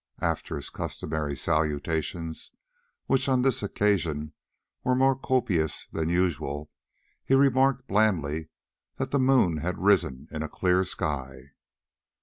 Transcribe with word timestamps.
After 0.17 0.55
his 0.55 0.71
customary 0.71 1.37
salutations, 1.37 2.49
which 3.05 3.29
on 3.29 3.43
this 3.43 3.61
occasion 3.61 4.33
were 4.83 4.95
more 4.95 5.15
copious 5.15 5.85
than 5.91 6.09
usual, 6.09 6.71
he 7.23 7.35
remarked 7.35 7.87
blandly 7.87 8.49
that 8.97 9.11
the 9.11 9.19
moon 9.19 9.57
had 9.57 9.77
risen 9.77 10.27
in 10.31 10.41
a 10.41 10.49
clear 10.49 10.83
sky. 10.83 11.51